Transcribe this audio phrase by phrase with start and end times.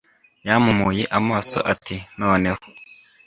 [0.47, 2.61] Yampumuye amaso ati Noneho